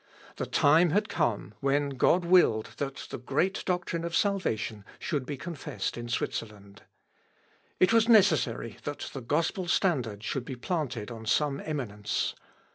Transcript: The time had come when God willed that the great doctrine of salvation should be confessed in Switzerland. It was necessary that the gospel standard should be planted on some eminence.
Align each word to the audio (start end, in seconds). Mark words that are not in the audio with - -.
The 0.37 0.47
time 0.47 0.89
had 0.89 1.09
come 1.09 1.53
when 1.59 1.89
God 1.89 2.25
willed 2.25 2.69
that 2.77 3.05
the 3.11 3.19
great 3.19 3.63
doctrine 3.65 4.03
of 4.03 4.15
salvation 4.15 4.83
should 4.97 5.27
be 5.27 5.37
confessed 5.37 5.95
in 5.95 6.09
Switzerland. 6.09 6.81
It 7.79 7.93
was 7.93 8.09
necessary 8.09 8.77
that 8.83 9.11
the 9.13 9.21
gospel 9.21 9.67
standard 9.67 10.23
should 10.23 10.43
be 10.43 10.55
planted 10.55 11.11
on 11.11 11.27
some 11.27 11.61
eminence. 11.63 12.33